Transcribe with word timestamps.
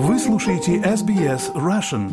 Вы 0.00 0.16
слушаете 0.20 0.76
SBS 0.76 1.52
Russian. 1.56 2.08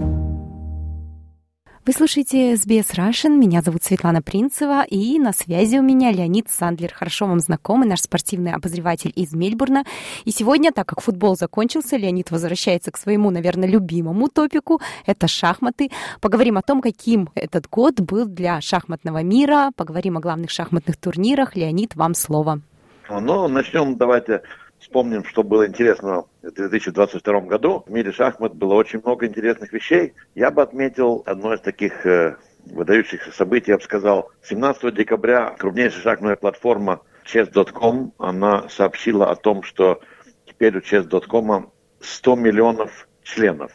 Вы 1.85 1.93
слушаете 1.93 2.53
SBS 2.53 2.95
Russian. 2.95 3.37
Меня 3.37 3.61
зовут 3.61 3.83
Светлана 3.83 4.23
Принцева, 4.23 4.83
и 4.89 5.19
на 5.19 5.33
связи 5.33 5.77
у 5.77 5.83
меня 5.83 6.11
Леонид 6.11 6.49
Сандлер, 6.49 6.91
хорошо 6.91 7.27
вам 7.27 7.39
знакомый, 7.39 7.87
наш 7.87 8.01
спортивный 8.01 8.53
обозреватель 8.53 9.13
из 9.15 9.33
Мельбурна. 9.33 9.83
И 10.23 10.31
сегодня, 10.31 10.71
так 10.71 10.87
как 10.87 11.01
футбол 11.01 11.35
закончился, 11.35 11.95
Леонид 11.95 12.31
возвращается 12.31 12.89
к 12.89 12.97
своему, 12.97 13.29
наверное, 13.29 13.69
любимому 13.69 14.29
топику— 14.29 14.81
это 15.05 15.27
шахматы. 15.27 15.91
Поговорим 16.21 16.57
о 16.57 16.63
том, 16.63 16.81
каким 16.81 17.29
этот 17.35 17.69
год 17.69 17.99
был 17.99 18.25
для 18.25 18.61
шахматного 18.61 19.21
мира, 19.21 19.69
поговорим 19.75 20.17
о 20.17 20.21
главных 20.21 20.49
шахматных 20.49 20.97
турнирах. 20.97 21.55
Леонид, 21.55 21.95
вам 21.95 22.15
слово. 22.15 22.61
Ну, 23.07 23.47
начнем 23.47 23.95
давайте 23.95 24.41
Вспомним, 24.79 25.23
что 25.23 25.43
было 25.43 25.67
интересно 25.67 26.25
в 26.41 26.51
2022 26.51 27.41
году. 27.41 27.83
В 27.87 27.91
мире 27.91 28.11
шахмат 28.11 28.53
было 28.55 28.73
очень 28.73 28.99
много 28.99 29.25
интересных 29.25 29.71
вещей. 29.73 30.13
Я 30.35 30.51
бы 30.51 30.61
отметил 30.61 31.23
одно 31.25 31.53
из 31.53 31.61
таких 31.61 32.05
э, 32.05 32.37
выдающихся 32.65 33.31
событий, 33.31 33.71
я 33.71 33.77
бы 33.77 33.83
сказал. 33.83 34.31
17 34.43 34.93
декабря 34.93 35.55
крупнейшая 35.57 36.01
шахматная 36.01 36.35
платформа 36.35 37.01
chess.com, 37.25 38.13
она 38.19 38.69
сообщила 38.69 39.31
о 39.31 39.35
том, 39.35 39.63
что 39.63 40.01
теперь 40.45 40.77
у 40.77 40.81
chess.com 40.81 41.71
100 42.01 42.35
миллионов 42.35 43.07
членов 43.23 43.71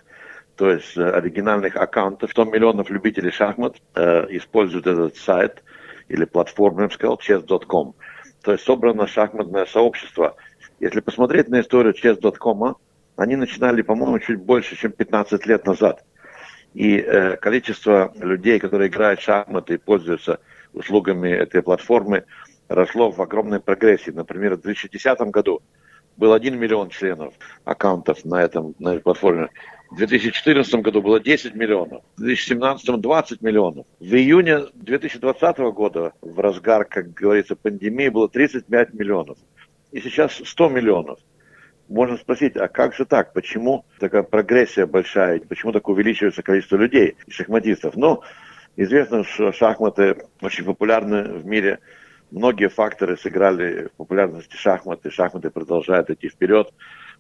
то 0.57 0.71
есть 0.71 0.95
э, 0.99 1.11
оригинальных 1.11 1.75
аккаунтов, 1.75 2.33
100 2.33 2.45
миллионов 2.45 2.91
любителей 2.91 3.30
шахмат 3.30 3.77
э, 3.95 4.27
используют 4.37 4.87
этот 4.87 5.17
сайт 5.17 5.65
или 6.09 6.27
платформу, 6.27 6.83
я 6.83 6.89
бы 6.89 6.93
сказал, 6.93 7.19
chess.com. 7.19 7.95
То 8.43 8.53
есть 8.53 8.65
собрано 8.65 9.07
шахматное 9.07 9.65
сообщество– 9.65 10.37
если 10.80 11.01
посмотреть 11.01 11.48
на 11.48 11.61
историю 11.61 11.95
chess.com, 11.95 12.77
они 13.16 13.37
начинали, 13.37 13.83
по-моему, 13.83 14.19
чуть 14.19 14.41
больше, 14.41 14.77
чем 14.77 14.93
15 14.93 15.47
лет 15.47 15.66
назад. 15.66 16.02
И 16.73 16.97
э, 16.97 17.37
количество 17.37 18.13
людей, 18.18 18.59
которые 18.59 18.88
играют 18.88 19.21
в 19.21 19.24
шахматы 19.24 19.74
и 19.74 19.79
пользуются 19.79 20.40
услугами 20.73 21.29
этой 21.29 21.63
платформы, 21.63 22.24
росло 22.68 23.10
в 23.10 23.21
огромной 23.21 23.60
прогрессии. 23.60 24.10
Например, 24.10 24.55
в 24.55 24.63
2010 24.63 25.18
году 25.30 25.60
был 26.16 26.32
1 26.32 26.59
миллион 26.59 26.88
членов 26.88 27.35
аккаунтов 27.65 28.24
на, 28.24 28.43
этом, 28.43 28.74
на 28.79 28.95
этой 28.95 29.02
платформе. 29.02 29.49
В 29.90 29.96
2014 29.96 30.73
году 30.77 31.02
было 31.02 31.21
10 31.21 31.55
миллионов, 31.57 32.02
в 32.16 32.21
2017 32.21 33.01
20 33.01 33.43
миллионов. 33.43 33.87
В 33.99 34.15
июне 34.15 34.60
2020 34.74 35.59
года, 35.74 36.12
в 36.23 36.38
разгар, 36.38 36.85
как 36.85 37.12
говорится, 37.12 37.57
пандемии, 37.57 38.09
было 38.09 38.29
35 38.29 38.95
миллионов 38.95 39.37
и 39.93 40.01
сейчас 40.01 40.41
100 40.45 40.69
миллионов. 40.69 41.19
Можно 41.88 42.16
спросить, 42.16 42.57
а 42.57 42.69
как 42.69 42.95
же 42.95 43.05
так? 43.05 43.33
Почему 43.33 43.85
такая 43.99 44.23
прогрессия 44.23 44.87
большая? 44.87 45.41
Почему 45.41 45.73
так 45.73 45.88
увеличивается 45.88 46.43
количество 46.43 46.77
людей, 46.77 47.16
шахматистов? 47.29 47.96
Ну, 47.96 48.23
известно, 48.77 49.24
что 49.24 49.51
шахматы 49.52 50.23
очень 50.41 50.65
популярны 50.65 51.24
в 51.38 51.45
мире. 51.45 51.80
Многие 52.30 52.68
факторы 52.68 53.16
сыграли 53.16 53.88
в 53.88 53.93
популярности 53.96 54.55
шахматы. 54.55 55.11
Шахматы 55.11 55.51
продолжают 55.51 56.11
идти 56.11 56.29
вперед. 56.29 56.73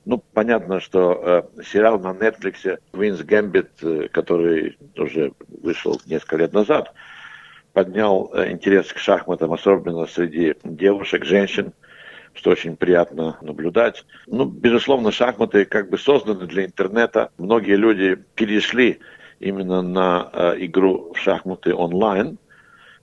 Ну, 0.04 0.22
понятно, 0.32 0.78
что 0.78 1.48
э, 1.56 1.62
сериал 1.64 1.98
на 1.98 2.12
Netflix 2.12 2.78
«Queen's 2.92 3.24
Gambit», 3.26 3.70
э, 3.82 4.08
который 4.08 4.78
уже 4.96 5.32
вышел 5.48 6.00
несколько 6.06 6.36
лет 6.36 6.52
назад, 6.52 6.94
поднял 7.72 8.30
э, 8.32 8.52
интерес 8.52 8.92
к 8.92 8.98
шахматам, 8.98 9.52
особенно 9.52 10.06
среди 10.06 10.54
девушек, 10.62 11.24
женщин 11.24 11.74
что 12.40 12.52
очень 12.52 12.74
приятно 12.74 13.36
наблюдать. 13.42 14.06
Ну, 14.26 14.46
безусловно, 14.46 15.12
шахматы 15.12 15.66
как 15.66 15.90
бы 15.90 15.98
созданы 15.98 16.46
для 16.46 16.64
интернета. 16.64 17.32
Многие 17.36 17.76
люди 17.76 18.16
перешли 18.34 19.00
именно 19.40 19.82
на 19.82 20.30
э, 20.32 20.54
игру 20.60 21.12
в 21.12 21.18
шахматы 21.18 21.74
онлайн. 21.74 22.38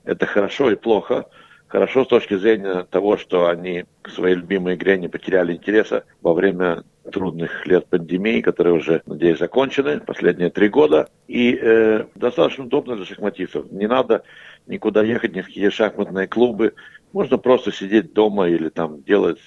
Это 0.05 0.25
хорошо 0.25 0.71
и 0.71 0.75
плохо. 0.75 1.27
Хорошо 1.67 2.03
с 2.03 2.07
точки 2.07 2.35
зрения 2.35 2.83
того, 2.89 3.15
что 3.17 3.47
они 3.47 3.85
к 4.01 4.09
своей 4.09 4.33
любимой 4.33 4.73
игре 4.73 4.97
не 4.97 5.07
потеряли 5.07 5.53
интереса 5.53 6.03
во 6.23 6.33
время 6.33 6.83
трудных 7.11 7.65
лет 7.65 7.87
пандемии, 7.87 8.41
которые 8.41 8.75
уже, 8.75 9.01
надеюсь, 9.05 9.39
закончены, 9.39 9.99
последние 9.99 10.49
три 10.49 10.69
года. 10.69 11.09
И 11.27 11.57
э, 11.59 12.05
достаточно 12.15 12.65
удобно 12.65 12.95
для 12.95 13.05
шахматистов. 13.05 13.71
Не 13.71 13.87
надо 13.87 14.23
никуда 14.67 15.03
ехать, 15.03 15.35
ни 15.35 15.41
в 15.41 15.45
какие 15.45 15.69
шахматные 15.69 16.27
клубы. 16.27 16.73
Можно 17.13 17.37
просто 17.37 17.71
сидеть 17.71 18.13
дома 18.13 18.47
или 18.47 18.69
там 18.69 19.03
делать 19.03 19.39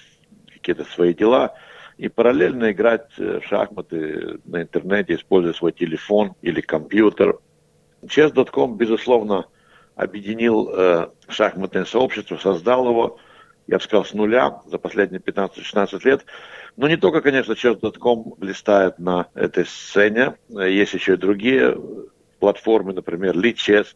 какие-то 0.53 0.83
свои 0.85 1.13
дела 1.13 1.53
и 1.97 2.07
параллельно 2.07 2.71
играть 2.71 3.07
э, 3.17 3.39
в 3.39 3.45
шахматы 3.45 4.39
на 4.45 4.63
интернете, 4.63 5.15
используя 5.15 5.53
свой 5.53 5.71
телефон 5.71 6.33
или 6.41 6.61
компьютер. 6.61 7.37
Chess.com, 8.03 8.77
безусловно, 8.77 9.45
объединил 9.95 10.69
э, 10.69 11.09
шахматное 11.29 11.85
сообщество, 11.85 12.37
создал 12.37 12.89
его, 12.89 13.19
я 13.67 13.77
бы 13.77 13.83
сказал, 13.83 14.05
с 14.05 14.13
нуля 14.13 14.61
за 14.65 14.79
последние 14.79 15.21
15-16 15.21 15.99
лет. 16.03 16.25
Но 16.77 16.87
не 16.87 16.97
только, 16.97 17.21
конечно, 17.21 17.53
Chess.com 17.53 18.35
блистает 18.37 18.99
на 18.99 19.27
этой 19.33 19.65
сцене, 19.65 20.35
есть 20.49 20.93
еще 20.93 21.13
и 21.13 21.17
другие 21.17 21.77
платформы, 22.39 22.93
например, 22.93 23.35
Lichess, 23.35 23.87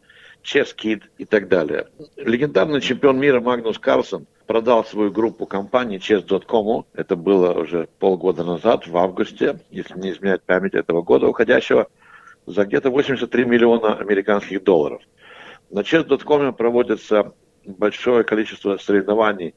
ChessKid 0.44 1.02
и 1.18 1.25
так 1.25 1.47
далее. 1.47 1.88
Легендарный 2.18 2.81
чемпион 2.81 3.19
мира 3.19 3.41
Магнус 3.41 3.80
Карлсон 3.80 4.28
продал 4.46 4.86
свою 4.86 5.12
группу 5.12 5.46
компании 5.47 6.00
Chess.com. 6.00 6.86
Это 6.94 7.16
было 7.16 7.53
уже 7.53 7.88
полгода 8.00 8.44
назад, 8.44 8.88
в 8.88 8.96
августе, 8.96 9.59
если 9.72 9.97
не 10.00 10.12
изменять 10.12 10.44
память 10.44 10.75
этого 10.75 11.02
года 11.02 11.28
уходящего, 11.28 11.88
за 12.46 12.66
где-то 12.66 12.92
83 12.92 13.46
миллиона 13.46 13.96
американских 13.97 14.63
долларов. 14.63 15.02
На 15.72 15.80
Chess.com 15.80 16.53
проводится 16.53 17.34
большое 17.66 18.24
количество 18.24 18.78
соревнований, 18.78 19.56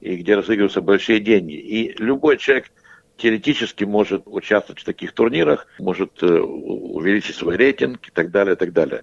и 0.00 0.16
где 0.16 0.34
разыгрываются 0.34 0.80
большие 0.80 1.20
деньги. 1.20 1.54
И 1.54 1.94
любой 1.98 2.38
человек 2.38 2.70
теоретически 3.16 3.84
может 3.84 4.22
участвовать 4.26 4.80
в 4.80 4.84
таких 4.84 5.12
турнирах, 5.12 5.66
может 5.78 6.22
э, 6.22 6.26
увеличить 6.26 7.36
свой 7.36 7.56
рейтинг 7.56 8.06
и 8.06 8.10
так 8.10 8.30
далее, 8.30 8.54
и 8.54 8.58
так 8.58 8.72
далее. 8.72 9.02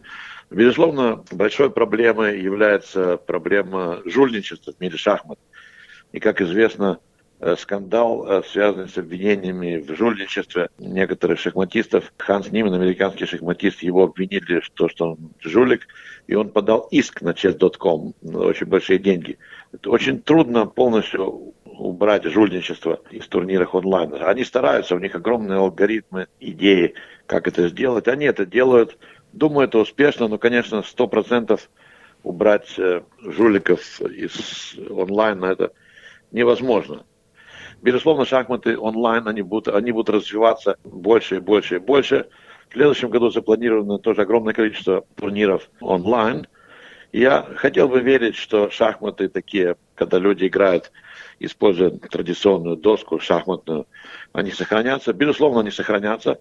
Безусловно, 0.49 1.23
большой 1.31 1.69
проблемой 1.69 2.41
является 2.41 3.17
проблема 3.17 4.01
жульничества 4.05 4.73
в 4.73 4.79
мире 4.79 4.97
шахмат. 4.97 5.39
И, 6.11 6.19
как 6.19 6.39
известно, 6.41 6.99
скандал, 7.57 8.25
э, 8.27 8.43
связанный 8.47 8.89
с 8.89 8.97
обвинениями 8.97 9.77
в 9.77 9.95
жульничестве 9.95 10.69
некоторых 10.79 11.39
шахматистов. 11.39 12.11
Ханс 12.17 12.51
Ниман, 12.51 12.73
американский 12.73 13.25
шахматист, 13.25 13.83
его 13.83 14.03
обвинили, 14.03 14.59
в 14.59 14.69
том, 14.71 14.89
что 14.89 15.11
он 15.11 15.17
жулик, 15.41 15.87
и 16.27 16.35
он 16.35 16.49
подал 16.49 16.87
иск 16.91 17.21
на 17.21 17.29
chess.com 17.31 18.13
на 18.21 18.39
очень 18.39 18.67
большие 18.67 18.99
деньги. 18.99 19.37
Это 19.73 19.89
очень 19.89 20.21
трудно 20.21 20.65
полностью 20.65 21.53
убрать 21.65 22.23
жульничество 22.23 23.01
из 23.11 23.27
турниров 23.27 23.75
онлайн. 23.75 24.13
Они 24.21 24.43
стараются, 24.43 24.95
у 24.95 24.99
них 24.99 25.13
огромные 25.15 25.57
алгоритмы, 25.57 26.27
идеи, 26.39 26.93
как 27.25 27.47
это 27.47 27.67
сделать. 27.67 28.07
Они 28.07 28.25
это 28.25 28.45
делают 28.45 28.97
Думаю, 29.35 29.67
это 29.67 29.79
успешно, 29.79 30.29
но, 30.29 30.37
конечно, 30.37 30.81
сто 30.81 31.09
процентов 31.09 31.69
убрать 32.23 32.73
э, 32.79 33.01
жуликов 33.19 33.99
из 33.99 34.75
онлайна 34.89 35.47
это 35.47 35.73
невозможно. 36.31 37.05
Безусловно, 37.81 38.25
шахматы 38.25 38.77
онлайн, 38.77 39.27
они 39.27 39.41
будут, 39.41 39.73
они 39.73 39.91
будут 39.91 40.15
развиваться 40.15 40.77
больше 40.83 41.37
и 41.37 41.39
больше 41.39 41.75
и 41.75 41.79
больше. 41.79 42.27
В 42.69 42.73
следующем 42.73 43.09
году 43.09 43.29
запланировано 43.29 43.99
тоже 43.99 44.23
огромное 44.23 44.53
количество 44.53 45.05
турниров 45.15 45.69
онлайн. 45.79 46.47
Я 47.11 47.43
хотел 47.55 47.87
бы 47.87 48.01
верить, 48.01 48.35
что 48.35 48.69
шахматы 48.69 49.29
такие, 49.29 49.77
когда 49.95 50.17
люди 50.17 50.47
играют, 50.47 50.91
используя 51.39 51.91
традиционную 51.91 52.75
доску 52.75 53.19
шахматную, 53.19 53.87
они 54.33 54.51
сохранятся. 54.51 55.13
Безусловно, 55.13 55.61
они 55.61 55.71
сохранятся. 55.71 56.39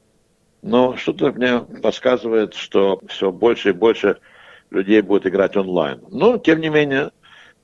Но 0.62 0.97
что-то 0.97 1.31
мне 1.32 1.61
подсказывает, 1.61 2.55
что 2.55 3.00
все 3.06 3.31
больше 3.31 3.69
и 3.69 3.73
больше 3.73 4.19
людей 4.70 5.03
будет 5.03 5.26
играть 5.26 5.56
онлайн. 5.56 6.00
Но, 6.11 6.38
тем 6.38 6.61
не 6.61 6.70
менее, 6.70 7.11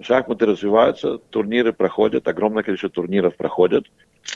шахматы 0.02 0.46
развиваются, 0.46 1.18
турниры 1.18 1.72
проходят, 1.72 2.26
огромное 2.28 2.62
количество 2.62 2.90
турниров 2.90 3.36
проходят. 3.36 3.86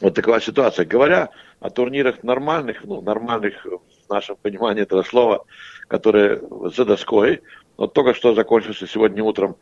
Вот 0.01 0.15
такая 0.15 0.41
ситуация. 0.41 0.85
Говоря 0.85 1.31
о 1.61 1.71
турнирах 1.71 2.23
нормальных, 2.23 2.85
ну, 2.85 3.01
нормальных 3.01 3.65
в 3.65 4.11
нашем 4.11 4.37
понимании 4.37 4.83
этого 4.83 5.03
слова, 5.03 5.45
которые 5.89 6.41
за 6.75 6.85
доской, 6.85 7.43
вот 7.77 7.93
только 7.93 8.15
что 8.15 8.35
закончился 8.35 8.87
сегодня 8.87 9.23
утром 9.23 9.57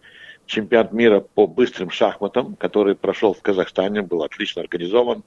чемпионат 0.46 0.92
мира 0.92 1.20
по 1.20 1.46
быстрым 1.46 1.90
шахматам, 1.90 2.56
который 2.56 2.94
прошел 2.94 3.34
в 3.34 3.42
Казахстане, 3.42 4.02
был 4.02 4.22
отлично 4.22 4.62
организован. 4.62 5.22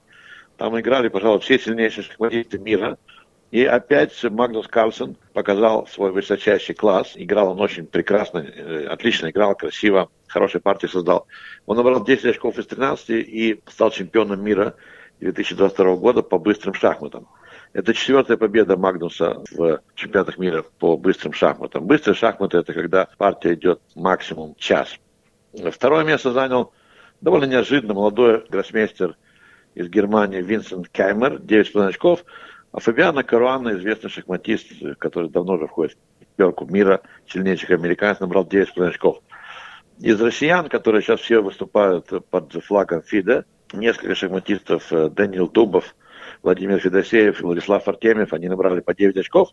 Там 0.56 0.78
играли, 0.78 1.08
пожалуй, 1.08 1.40
все 1.40 1.58
сильнейшие 1.58 2.04
шахматисты 2.04 2.58
мира– 2.58 2.98
и 3.50 3.64
опять 3.64 4.12
Магнус 4.24 4.66
Карлсон 4.66 5.16
показал 5.32 5.86
свой 5.86 6.10
высочайший 6.10 6.74
класс. 6.74 7.12
Играл 7.14 7.52
он 7.52 7.60
очень 7.60 7.86
прекрасно, 7.86 8.38
э, 8.38 8.86
отлично 8.86 9.30
играл, 9.30 9.54
красиво, 9.54 10.10
хорошие 10.26 10.60
партии 10.60 10.86
создал. 10.86 11.26
Он 11.66 11.76
набрал 11.76 12.04
10 12.04 12.24
очков 12.24 12.58
из 12.58 12.66
13 12.66 13.10
и 13.10 13.60
стал 13.68 13.90
чемпионом 13.90 14.42
мира 14.42 14.74
2022 15.20 15.96
года 15.96 16.22
по 16.22 16.38
быстрым 16.38 16.74
шахматам. 16.74 17.28
Это 17.72 17.94
четвертая 17.94 18.36
победа 18.36 18.76
Магнуса 18.76 19.42
в 19.52 19.80
чемпионатах 19.94 20.38
мира 20.38 20.64
по 20.78 20.96
быстрым 20.96 21.32
шахматам. 21.32 21.86
Быстрые 21.86 22.14
шахматы– 22.14 22.58
это 22.58 22.72
когда 22.72 23.08
партия 23.18 23.54
идет 23.54 23.80
максимум 23.94 24.54
час. 24.58 24.96
Второе 25.70 26.04
место 26.04 26.32
занял 26.32 26.72
довольно 27.20 27.44
неожиданно 27.44 27.94
молодой 27.94 28.44
гроссмейстер 28.48 29.16
из 29.74 29.88
Германии 29.88 30.40
Винсент 30.40 30.88
Каймер, 30.88 31.34
9,5 31.34 31.88
очков. 31.88 32.24
А 32.76 32.80
Фабиано 32.80 33.24
Каруана, 33.24 33.70
известный 33.78 34.10
шахматист, 34.10 34.66
который 34.98 35.30
давно 35.30 35.54
уже 35.54 35.66
входит 35.66 35.96
в 36.20 36.36
пятерку 36.36 36.66
мира, 36.66 37.00
сильнейших 37.26 37.70
американцев, 37.70 38.20
набрал 38.20 38.44
9,5 38.44 38.88
очков. 38.88 39.22
Из 39.98 40.20
россиян, 40.20 40.68
которые 40.68 41.00
сейчас 41.00 41.20
все 41.20 41.40
выступают 41.40 42.12
под 42.28 42.52
флагом 42.62 43.00
ФИДа, 43.00 43.46
несколько 43.72 44.14
шахматистов, 44.14 44.92
э, 44.92 45.08
Даниил 45.08 45.48
Дубов, 45.48 45.96
Владимир 46.42 46.78
Федосеев 46.78 47.40
и 47.40 47.44
Владислав 47.44 47.88
Артемьев, 47.88 48.34
они 48.34 48.46
набрали 48.46 48.80
по 48.80 48.94
9 48.94 49.16
очков 49.16 49.52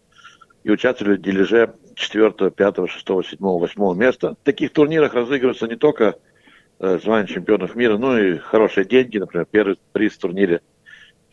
и 0.65 0.69
участвовали 0.69 1.15
в 1.15 1.21
дележе 1.21 1.75
4, 1.95 2.51
5, 2.51 2.89
6, 2.89 3.07
7, 3.07 3.37
8 3.39 3.97
места. 3.97 4.31
В 4.31 4.43
таких 4.43 4.73
турнирах 4.73 5.13
разыгрываются 5.13 5.67
не 5.67 5.77
только 5.77 6.17
э, 6.79 6.99
звание 7.01 7.33
чемпионов 7.33 7.73
мира, 7.75 7.97
но 7.97 8.19
и 8.19 8.37
хорошие 8.37 8.83
деньги. 8.83 9.17
Например, 9.17 9.47
первый 9.49 9.79
приз 9.93 10.11
в 10.11 10.19
турнире 10.19 10.59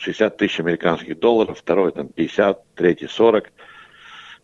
60 0.00 0.36
тысяч 0.36 0.60
американских 0.60 1.18
долларов, 1.18 1.58
второй 1.58 1.92
там 1.92 2.08
50, 2.08 2.74
третий 2.74 3.06
40 3.06 3.52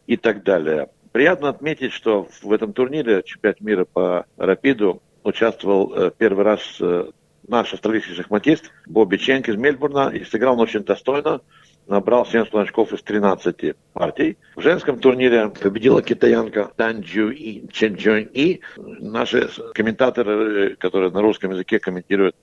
и 0.06 0.16
так 0.16 0.44
далее. 0.44 0.88
Приятно 1.12 1.48
отметить, 1.48 1.92
что 1.92 2.28
в 2.42 2.52
этом 2.52 2.74
турнире 2.74 3.22
чемпионат 3.24 3.60
мира 3.62 3.84
по 3.86 4.26
рапиду 4.36 5.02
участвовал 5.24 5.92
э, 5.94 6.10
первый 6.16 6.44
раз 6.44 6.60
э, 6.80 7.10
наш 7.48 7.72
австралийский 7.72 8.14
шахматист 8.14 8.70
Бобби 8.86 9.16
Ченк 9.16 9.48
из 9.48 9.56
Мельбурна 9.56 10.10
и 10.10 10.24
сыграл 10.24 10.54
он 10.54 10.60
очень 10.60 10.84
достойно. 10.84 11.40
Набрал 11.86 12.26
7 12.26 12.46
очков 12.52 12.92
из 12.92 13.00
13 13.02 13.74
партий. 13.92 14.36
В 14.56 14.60
женском 14.60 14.98
турнире 14.98 15.48
победила 15.50 16.02
китаянка 16.02 16.72
Тан 16.76 17.00
Джу 17.00 17.30
И, 17.30 17.66
Чен 17.70 17.94
Джун 17.94 18.28
И. 18.32 18.60
Наши 18.76 19.48
комментаторы, 19.72 20.74
которые 20.76 21.12
на 21.12 21.22
русском 21.22 21.52
языке 21.52 21.78
комментируют, 21.78 22.34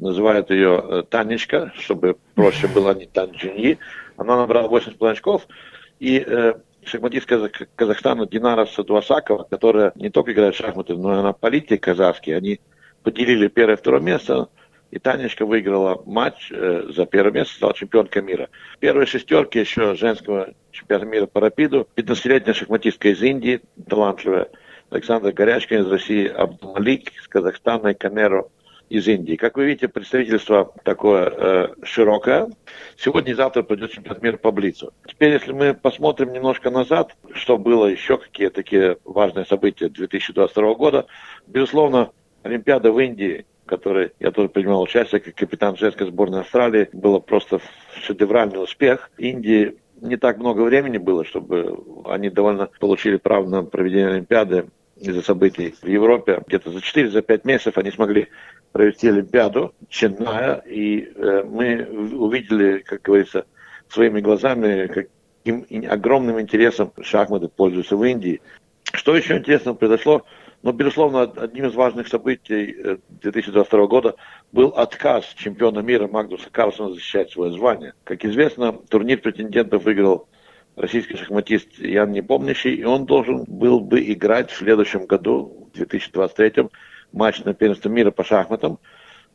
называют 0.00 0.50
ее 0.50 0.82
э, 0.82 1.02
Танечка, 1.08 1.72
чтобы 1.76 2.16
проще 2.34 2.66
было 2.66 2.94
не 2.94 3.06
Тан 3.06 3.30
Джун 3.32 3.54
И. 3.54 3.78
Она 4.16 4.36
набрала 4.36 4.68
8 4.68 4.94
очков. 5.00 5.46
И 5.98 6.24
э, 6.26 6.54
шахматистка 6.84 7.50
Казахстана 7.76 8.26
Динара 8.26 8.66
Садуасакова, 8.66 9.44
которая 9.44 9.92
не 9.94 10.10
только 10.10 10.32
играет 10.32 10.54
в 10.54 10.58
шахматы, 10.58 10.94
но 10.94 11.14
и 11.14 11.18
она 11.18 11.32
политик 11.32 11.82
казахский, 11.82 12.36
они 12.36 12.60
поделили 13.02 13.48
первое 13.48 13.76
и 13.76 13.78
второе 13.78 14.00
место, 14.00 14.48
и 14.90 14.98
Танечка 14.98 15.46
выиграла 15.46 16.02
матч 16.04 16.50
э, 16.50 16.86
за 16.88 17.06
первое 17.06 17.32
место, 17.32 17.54
стала 17.54 17.74
чемпионкой 17.74 18.22
мира. 18.22 18.48
Первые 18.80 19.06
шестерки 19.06 19.60
еще 19.60 19.94
женского 19.94 20.52
чемпионата 20.72 21.06
мира 21.06 21.26
по 21.26 21.40
рапиду. 21.40 21.86
15-летняя 21.94 22.54
шахматистка 22.54 23.08
из 23.10 23.22
Индии, 23.22 23.60
талантливая. 23.88 24.48
Александр 24.90 25.30
Горячка 25.30 25.76
из 25.76 25.86
России, 25.86 26.26
Абдумалик 26.26 27.12
из 27.12 27.28
Казахстана 27.28 27.88
и 27.88 27.94
Канеро 27.94 28.48
из 28.90 29.06
Индии. 29.06 29.36
Как 29.36 29.56
вы 29.56 29.66
видите, 29.66 29.88
представительство 29.88 30.74
такое 30.84 31.32
э, 31.34 31.68
широкое. 31.84 32.50
Сегодня 32.96 33.32
и 33.32 33.34
завтра 33.34 33.62
придет 33.62 33.92
чемпионат 33.92 34.20
мира 34.20 34.36
по 34.36 34.50
Блицу. 34.50 34.92
Теперь, 35.06 35.32
если 35.32 35.52
мы 35.52 35.74
посмотрим 35.74 36.32
немножко 36.32 36.70
назад, 36.70 37.16
что 37.32 37.56
было 37.56 37.86
еще, 37.86 38.18
какие 38.18 38.48
такие 38.48 38.98
важные 39.04 39.46
события 39.46 39.88
2022 39.88 40.74
года, 40.74 41.06
безусловно, 41.46 42.10
Олимпиада 42.42 42.90
в 42.90 42.98
Индии, 42.98 43.46
которой 43.64 44.10
я 44.18 44.32
тоже 44.32 44.48
принимал 44.48 44.82
участие 44.82 45.20
как 45.20 45.36
капитан 45.36 45.76
женской 45.76 46.08
сборной 46.08 46.40
Австралии, 46.40 46.88
было 46.92 47.20
просто 47.20 47.60
шедевральный 48.02 48.62
успех. 48.62 49.10
Индии 49.18 49.76
не 50.00 50.16
так 50.16 50.38
много 50.38 50.62
времени 50.62 50.98
было, 50.98 51.24
чтобы 51.24 51.78
они 52.06 52.28
довольно 52.28 52.70
получили 52.80 53.18
право 53.18 53.46
на 53.46 53.62
проведение 53.62 54.14
Олимпиады 54.14 54.66
из-за 55.00 55.22
событий 55.22 55.74
в 55.80 55.86
Европе. 55.86 56.42
Где-то 56.46 56.70
за 56.70 56.78
4-5 56.78 57.40
месяцев 57.44 57.78
они 57.78 57.90
смогли 57.90 58.28
провести 58.72 59.08
Олимпиаду 59.08 59.74
Ченная, 59.88 60.62
и 60.66 61.12
э, 61.14 61.42
мы 61.44 61.84
увидели, 62.12 62.78
как 62.78 63.02
говорится, 63.02 63.46
своими 63.88 64.20
глазами, 64.20 64.86
каким 64.86 65.66
огромным 65.90 66.40
интересом 66.40 66.92
шахматы 67.00 67.48
пользуются 67.48 67.96
в 67.96 68.04
Индии. 68.04 68.40
Что 68.92 69.16
еще 69.16 69.36
интересного 69.36 69.76
произошло 69.76 70.24
но, 70.62 70.72
безусловно, 70.72 71.22
одним 71.22 71.66
из 71.66 71.74
важных 71.74 72.08
событий 72.08 72.98
2022 73.08 73.80
э, 73.80 73.86
года 73.86 74.14
был 74.52 74.68
отказ 74.68 75.24
чемпиона 75.36 75.80
мира 75.80 76.06
Магнуса 76.06 76.50
Карлсона 76.50 76.92
защищать 76.92 77.30
свое 77.30 77.52
звание. 77.52 77.94
Как 78.04 78.24
известно, 78.24 78.72
турнир 78.72 79.20
претендентов 79.20 79.84
выиграл 79.84 80.28
российский 80.76 81.16
шахматист 81.16 81.78
Ян 81.78 82.12
Непомнящий, 82.12 82.74
и 82.74 82.84
он 82.84 83.06
должен 83.06 83.44
был 83.44 83.80
бы 83.80 84.00
играть 84.12 84.50
в 84.50 84.56
следующем 84.56 85.06
году, 85.06 85.68
в 85.72 85.76
2023 85.76 86.68
матч 87.12 87.44
на 87.44 87.54
первенство 87.54 87.88
мира 87.88 88.10
по 88.10 88.24
шахматам. 88.24 88.78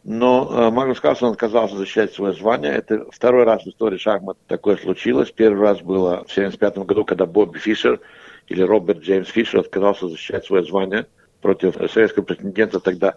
Но 0.03 0.49
э, 0.51 0.69
Магнус 0.69 0.99
Карлсон 0.99 1.31
отказался 1.31 1.77
защищать 1.77 2.13
свое 2.13 2.33
звание. 2.33 2.73
Это 2.73 3.07
второй 3.11 3.43
раз 3.43 3.63
в 3.63 3.67
истории 3.67 3.97
шахмат 3.97 4.37
такое 4.47 4.77
случилось. 4.77 5.31
Первый 5.31 5.61
раз 5.61 5.81
было 5.81 6.17
в 6.17 6.31
1975 6.31 6.77
году, 6.85 7.05
когда 7.05 7.25
Бобби 7.25 7.57
Фишер 7.57 7.99
или 8.47 8.61
Роберт 8.61 8.99
Джеймс 8.99 9.29
Фишер 9.29 9.61
отказался 9.61 10.07
защищать 10.07 10.45
свое 10.45 10.63
звание 10.63 11.07
против 11.41 11.75
советского 11.91 12.23
претендента 12.23 12.79
тогда 12.79 13.15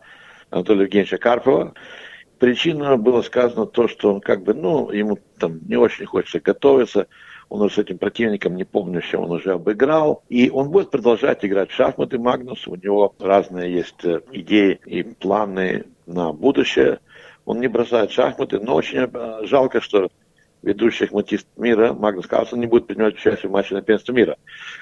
Анатолия 0.49 0.85
Евгеньевича 0.85 1.19
Карпова. 1.19 1.75
Причина 2.38 2.96
было 2.96 3.23
сказано 3.23 3.67
то, 3.67 3.88
что 3.88 4.14
он 4.14 4.20
как 4.20 4.43
бы, 4.44 4.55
ну, 4.55 4.90
ему 4.90 5.19
там 5.38 5.61
не 5.67 5.76
очень 5.76 6.06
хочется 6.06 6.40
готовиться, 6.40 7.08
он 7.49 7.62
уже 7.62 7.75
с 7.76 7.79
этим 7.79 7.99
противником, 7.99 8.56
не 8.56 8.64
помню, 8.64 9.00
чем 9.00 9.23
он 9.23 9.32
уже 9.32 9.52
обыграл. 9.52 10.23
И 10.29 10.50
он 10.50 10.70
будет 10.70 10.90
продолжать 10.90 11.44
играть 11.44 11.70
в 11.70 11.75
шахматы 11.75 12.19
Магнус. 12.19 12.67
У 12.69 12.76
него 12.76 13.14
разные 13.19 13.73
есть 13.73 14.05
э, 14.05 14.20
идеи 14.32 14.79
и 14.85 15.02
планы 15.02 15.85
на 16.06 16.32
будущее. 16.32 17.00
Он 17.46 17.61
не 17.61 17.69
бросает 17.69 18.11
шахматы, 18.11 18.61
но 18.61 18.75
очень 18.75 18.99
э, 18.99 19.46
жалко, 19.46 19.81
что 19.81 20.11
ведущий 20.62 21.06
шахматист 21.06 21.46
мира 21.56 21.94
Магнус 21.94 22.26
Карлсон 22.26 22.61
не 22.61 22.67
будет 22.67 22.87
принимать 22.87 23.14
участие 23.14 23.49
в 23.49 23.52
матче 23.52 23.75
на 23.75 23.82
первенство 23.82 24.12
мира. 24.12 24.37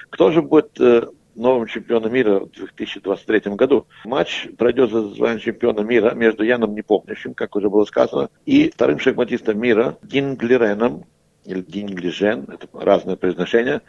Кто 0.09 0.31
же 0.31 0.41
будет 0.41 0.79
э, 0.81 1.07
новым 1.37 1.67
чемпионом 1.67 2.13
мира 2.13 2.39
в 2.39 2.51
2023 2.51 3.53
году? 3.55 3.87
Матч 4.05 4.47
пройдет 4.57 4.91
за 4.91 5.07
звание 5.09 5.39
чемпиона 5.39 5.81
мира 5.81 6.13
между 6.13 6.43
Яном 6.43 6.75
Непомнящим, 6.75 7.33
как 7.33 7.55
уже 7.55 7.69
было 7.69 7.85
сказано, 7.85 8.29
и 8.45 8.69
вторым 8.69 8.99
шахматистом 8.99 9.59
мира 9.59 9.97
Динглиреном, 10.01 11.05
или 11.45 11.61
Динглижен, 11.61 12.47
это 12.51 12.67
разное 12.73 13.15
произношение, 13.15 13.81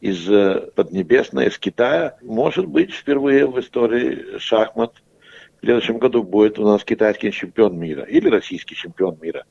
из 0.00 0.28
э, 0.30 0.70
Поднебесной, 0.74 1.48
из 1.48 1.58
Китая. 1.58 2.16
Может 2.22 2.66
быть, 2.66 2.92
впервые 2.92 3.46
в 3.46 3.58
истории 3.60 4.38
шахмат 4.38 4.94
в 5.60 5.64
следующем 5.64 5.98
году 5.98 6.22
будет 6.22 6.58
у 6.58 6.64
нас 6.64 6.84
китайский 6.84 7.32
чемпион 7.32 7.78
мира 7.78 8.02
или 8.02 8.28
российский 8.28 8.74
чемпион 8.74 9.16
мира. 9.20 9.44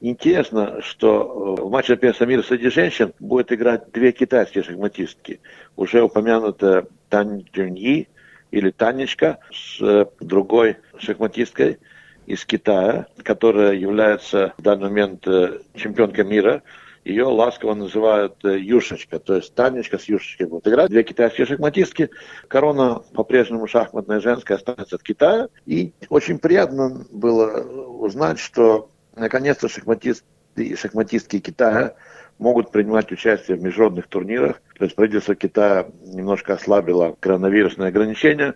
Интересно, 0.00 0.80
что 0.80 1.56
э, 1.58 1.62
в 1.62 1.70
матче 1.70 1.96
первенства 1.96 2.24
мира 2.24 2.42
среди 2.42 2.70
женщин 2.70 3.12
будет 3.18 3.50
играть 3.52 3.90
две 3.90 4.12
китайские 4.12 4.62
шахматистки. 4.62 5.40
Уже 5.76 6.02
упомянута 6.02 6.86
Тань 7.08 7.44
Джуньи 7.52 8.08
или 8.52 8.70
Танечка 8.70 9.38
с 9.52 9.80
э, 9.80 10.06
другой 10.20 10.76
шахматисткой 10.98 11.78
из 12.26 12.44
Китая, 12.44 13.06
которая 13.24 13.72
является 13.74 14.54
в 14.56 14.62
данный 14.62 14.84
момент 14.84 15.26
э, 15.26 15.58
чемпионкой 15.74 16.24
мира. 16.24 16.62
Ее 17.04 17.24
ласково 17.24 17.74
называют 17.74 18.36
Юшечка, 18.44 19.18
то 19.18 19.34
есть 19.34 19.54
Танечка 19.54 19.98
с 19.98 20.04
Юшечкой 20.04 20.46
будут 20.46 20.68
играть. 20.68 20.90
Две 20.90 21.02
китайские 21.02 21.46
шахматистки. 21.46 22.10
Корона 22.46 23.02
по-прежнему 23.14 23.66
шахматная 23.66 24.20
женская 24.20 24.56
останется 24.56 24.96
от 24.96 25.02
Китая. 25.02 25.48
И 25.64 25.92
очень 26.10 26.38
приятно 26.38 27.06
было 27.10 27.62
узнать, 27.62 28.38
что 28.38 28.90
Наконец-то 29.18 29.68
шахматисты 29.68 30.24
и 30.56 30.76
шахматистки 30.76 31.40
Китая 31.40 31.94
могут 32.38 32.70
принимать 32.70 33.10
участие 33.12 33.56
в 33.56 33.62
международных 33.62 34.06
турнирах. 34.06 34.60
То 34.78 34.84
есть 34.84 34.96
правительство 34.96 35.34
Китая 35.34 35.88
немножко 36.04 36.54
ослабило 36.54 37.16
коронавирусные 37.20 37.88
ограничения. 37.88 38.54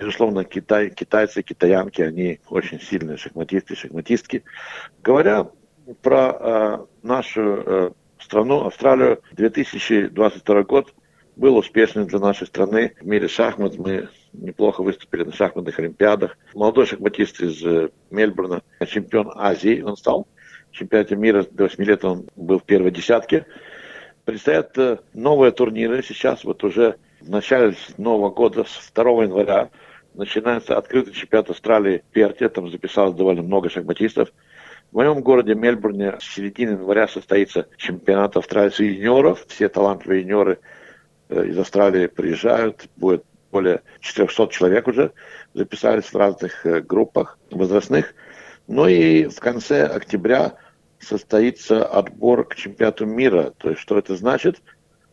Безусловно, 0.00 0.44
Китай, 0.44 0.90
китайцы, 0.90 1.42
китаянки, 1.42 2.02
они 2.02 2.40
очень 2.48 2.80
сильные 2.80 3.16
шахматисты, 3.16 3.74
шахматистки. 3.74 4.44
Говоря 5.02 5.48
про 6.02 6.36
э, 6.38 6.78
нашу 7.02 7.40
э, 7.42 7.90
страну, 8.20 8.64
Австралию, 8.64 9.20
2022 9.32 10.62
год 10.62 10.94
был 11.38 11.56
успешным 11.56 12.06
для 12.06 12.18
нашей 12.18 12.46
страны. 12.46 12.92
В 13.00 13.06
мире 13.06 13.28
шахмат 13.28 13.78
мы 13.78 14.08
неплохо 14.32 14.82
выступили 14.82 15.22
на 15.22 15.32
шахматных 15.32 15.78
олимпиадах. 15.78 16.36
Молодой 16.52 16.84
шахматист 16.84 17.40
из 17.40 17.64
э, 17.64 17.90
Мельбурна, 18.10 18.60
чемпион 18.86 19.30
Азии 19.34 19.80
он 19.80 19.96
стал. 19.96 20.26
Чемпионате 20.72 21.16
мира 21.16 21.46
до 21.50 21.64
8 21.64 21.84
лет 21.84 22.04
он 22.04 22.26
был 22.34 22.58
в 22.58 22.64
первой 22.64 22.90
десятке. 22.90 23.46
Предстоят 24.24 24.76
э, 24.78 24.98
новые 25.14 25.52
турниры 25.52 26.02
сейчас, 26.02 26.42
вот 26.42 26.64
уже 26.64 26.96
в 27.20 27.30
начале 27.30 27.74
нового 27.96 28.30
года, 28.30 28.64
с 28.64 28.90
2 28.92 29.22
января, 29.22 29.70
начинается 30.14 30.76
открытый 30.76 31.14
чемпионат 31.14 31.50
Австралии 31.50 32.02
в 32.10 32.12
Перте, 32.12 32.48
там 32.48 32.68
записалось 32.68 33.14
довольно 33.14 33.42
много 33.42 33.70
шахматистов. 33.70 34.32
В 34.90 34.96
моем 34.96 35.20
городе 35.20 35.54
Мельбурне 35.54 36.16
с 36.18 36.34
середины 36.34 36.70
января 36.70 37.06
состоится 37.06 37.68
чемпионат 37.76 38.36
Австралии 38.36 38.84
юниоров. 38.84 39.44
Все 39.46 39.68
талантливые 39.68 40.22
юниоры 40.22 40.58
из 41.28 41.58
Австралии 41.58 42.06
приезжают. 42.06 42.88
Будет 42.96 43.24
более 43.50 43.82
400 44.00 44.48
человек 44.48 44.88
уже 44.88 45.12
записались 45.54 46.04
в 46.04 46.16
разных 46.16 46.64
э, 46.66 46.80
группах 46.80 47.38
возрастных. 47.50 48.14
Ну 48.66 48.86
и 48.86 49.26
в 49.26 49.40
конце 49.40 49.84
октября 49.84 50.54
состоится 51.00 51.84
отбор 51.84 52.46
к 52.46 52.54
чемпионату 52.54 53.06
мира. 53.06 53.52
То 53.58 53.70
есть 53.70 53.80
что 53.80 53.98
это 53.98 54.16
значит? 54.16 54.60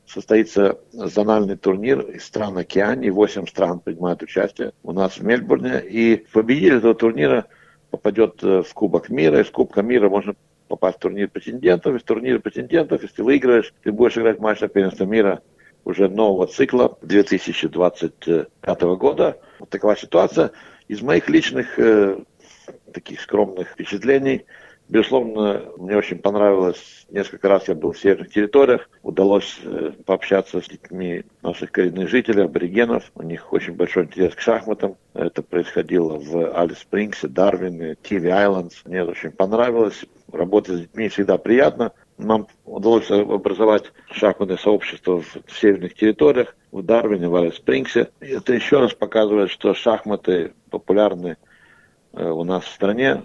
Состоится 0.05 0.77
зональный 0.91 1.55
турнир 1.55 2.01
из 2.01 2.25
стран 2.25 2.57
Океании. 2.57 3.09
Восемь 3.09 3.47
стран 3.47 3.79
принимают 3.79 4.21
участие 4.21 4.73
у 4.83 4.91
нас 4.91 5.17
в 5.17 5.23
Мельбурне. 5.23 5.81
И 5.81 6.25
победитель 6.31 6.77
этого 6.77 6.93
турнира 6.93 7.45
попадет 7.89 8.43
э, 8.43 8.63
в 8.63 8.73
Кубок 8.73 9.09
мира. 9.09 9.39
Из 9.41 9.49
Кубка 9.49 9.81
мира 9.81 10.09
можно 10.09 10.35
попасть 10.67 10.97
в 10.97 10.99
турнир 10.99 11.29
претендентов. 11.29 11.95
Из 11.95 12.03
турнира 12.03 12.39
претендентов, 12.39 13.01
если 13.01 13.21
выиграешь, 13.21 13.73
ты 13.83 13.91
будешь 13.91 14.17
играть 14.17 14.39
матч 14.39 14.59
на 14.59 14.67
первенство 14.67 15.05
мира 15.05 15.41
уже 15.85 16.09
нового 16.09 16.47
цикла 16.47 16.97
2025 17.03 18.81
года. 18.97 19.39
Вот 19.59 19.69
такова 19.69 19.95
ситуация. 19.95 20.51
Из 20.87 21.01
моих 21.01 21.29
личных 21.29 21.79
э, 21.79 22.17
таких 22.93 23.21
скромных 23.21 23.69
впечатлений, 23.69 24.45
безусловно, 24.89 25.63
мне 25.77 25.95
очень 25.95 26.19
понравилось. 26.19 27.05
Несколько 27.09 27.49
раз 27.49 27.67
я 27.67 27.75
был 27.75 27.91
в 27.91 27.99
северных 27.99 28.31
территориях. 28.31 28.89
Удалось 29.03 29.59
э, 29.63 29.91
пообщаться 30.05 30.61
с 30.61 30.67
детьми 30.67 31.23
наших 31.41 31.71
коренных 31.71 32.09
жителей, 32.09 32.43
аборигенов. 32.43 33.11
У 33.15 33.23
них 33.23 33.53
очень 33.53 33.73
большой 33.73 34.03
интерес 34.05 34.35
к 34.35 34.41
шахматам. 34.41 34.97
Это 35.13 35.41
происходило 35.41 36.19
в 36.19 36.59
Алис 36.59 36.79
Спрингсе, 36.79 37.27
Дарвине, 37.27 37.95
Тиви 38.03 38.29
Айлендс. 38.29 38.83
Мне 38.85 39.03
очень 39.03 39.31
понравилось. 39.31 40.05
Работать 40.31 40.75
с 40.75 40.79
детьми 40.81 41.09
всегда 41.09 41.37
приятно. 41.37 41.93
Нам 42.17 42.47
удалось 42.75 43.09
образовать 43.09 43.93
шахматное 44.11 44.57
сообщество 44.57 45.21
в, 45.21 45.37
северных 45.47 45.95
территориях, 45.95 46.57
в 46.73 46.83
Дарвине, 46.83 47.29
в 47.29 47.35
Алис-Спрингсе. 47.35 48.09
Это 48.19 48.53
еще 48.53 48.81
раз 48.81 48.93
показывает, 48.93 49.49
что 49.49 49.73
шахматы 49.73 50.53
популярны 50.69 51.37
э, 52.11 52.29
у 52.29 52.43
нас 52.43 52.65
в 52.65 52.73
стране, 52.73 53.23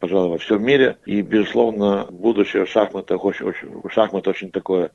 пожалуй, 0.00 0.32
во 0.32 0.38
всем 0.38 0.62
мире. 0.62 0.98
И, 1.06 1.22
безусловно, 1.22 2.06
будущее 2.10 2.66
в 2.66 3.24
очень, 3.24 3.46
очень, 3.46 3.68
шахмат 3.88 4.28
очень 4.28 4.50
такое, 4.50 4.90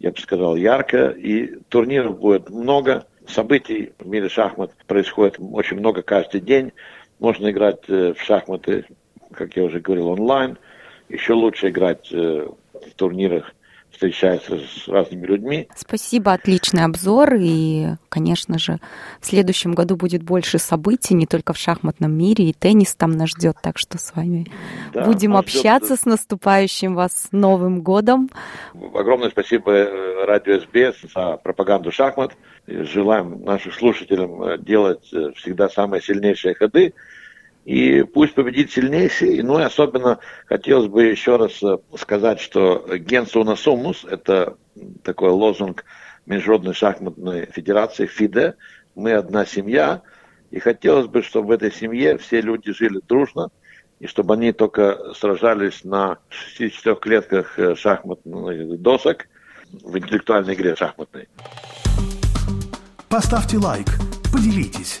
я 0.00 0.10
бы 0.10 0.18
сказал, 0.18 0.56
яркое. 0.56 1.10
И 1.10 1.60
турниров 1.68 2.18
будет 2.18 2.50
много, 2.50 3.06
событий 3.28 3.92
в 4.00 4.08
мире 4.08 4.28
шахмат 4.30 4.72
происходит 4.88 5.36
очень 5.38 5.76
много 5.76 6.02
каждый 6.02 6.40
день. 6.40 6.72
Можно 7.20 7.52
играть 7.52 7.84
э, 7.86 8.14
в 8.14 8.20
шахматы, 8.20 8.84
как 9.30 9.56
я 9.56 9.62
уже 9.62 9.78
говорил, 9.78 10.08
онлайн– 10.08 10.58
еще 11.12 11.34
лучше 11.34 11.68
играть 11.68 12.10
э, 12.10 12.46
в 12.46 12.61
турнирах, 12.94 13.52
встречаясь 13.90 14.42
с 14.42 14.88
разными 14.88 15.26
людьми. 15.26 15.68
Спасибо, 15.76 16.32
отличный 16.32 16.84
обзор. 16.84 17.34
И, 17.38 17.88
конечно 18.08 18.58
же, 18.58 18.78
в 19.20 19.26
следующем 19.26 19.74
году 19.74 19.96
будет 19.96 20.22
больше 20.22 20.58
событий, 20.58 21.14
не 21.14 21.26
только 21.26 21.52
в 21.52 21.58
шахматном 21.58 22.12
мире, 22.12 22.46
и 22.46 22.52
теннис 22.52 22.94
там 22.94 23.12
нас 23.12 23.30
ждет. 23.30 23.56
Так 23.62 23.78
что 23.78 23.98
с 23.98 24.14
вами 24.14 24.46
да, 24.92 25.04
будем 25.04 25.36
общаться 25.36 25.94
ждет... 25.94 26.00
с 26.00 26.04
наступающим 26.06 26.94
вас 26.94 27.28
Новым 27.32 27.82
годом. 27.82 28.30
Огромное 28.94 29.30
спасибо 29.30 29.72
э, 29.72 30.24
радио 30.24 30.60
СБС 30.60 31.12
за 31.14 31.36
пропаганду 31.36 31.92
шахмат. 31.92 32.32
Желаем 32.66 33.42
нашим 33.44 33.72
слушателям 33.72 34.42
э, 34.42 34.58
делать 34.58 35.04
всегда 35.36 35.68
самые 35.68 36.02
сильнейшие 36.02 36.54
ходы 36.54 36.94
и 37.64 38.02
пусть 38.02 38.34
победит 38.34 38.72
сильнейший. 38.72 39.42
Ну 39.42 39.58
и 39.58 39.62
особенно 39.62 40.18
хотелось 40.46 40.88
бы 40.88 41.04
еще 41.04 41.36
раз 41.36 41.62
э, 41.62 41.78
сказать, 41.96 42.40
что 42.40 42.86
Генс 42.98 43.36
Унасумус– 43.36 44.04
это 44.10 44.56
такой 45.04 45.30
лозунг 45.30 45.84
Международной 46.26 46.74
шахматной 46.74 47.46
федерации 47.46 48.06
ФИДЕ. 48.06 48.54
Мы 48.94 49.12
одна 49.12 49.44
семья. 49.44 50.02
И 50.50 50.58
хотелось 50.58 51.06
бы, 51.06 51.22
чтобы 51.22 51.48
в 51.48 51.50
этой 51.52 51.72
семье 51.72 52.18
все 52.18 52.40
люди 52.40 52.72
жили 52.72 53.00
дружно, 53.08 53.48
и 54.00 54.06
чтобы 54.06 54.34
они 54.34 54.52
только 54.52 55.14
сражались 55.14 55.82
на 55.82 56.18
64 56.28 56.96
клетках 56.96 57.58
э, 57.58 57.74
шахматных 57.76 58.80
досок 58.80 59.28
в 59.70 59.96
интеллектуальной 59.96 60.54
игре 60.54 60.74
шахматной. 60.76 61.28
Поставьте 63.08 63.58
лайк, 63.58 63.86
поделитесь 64.32 65.00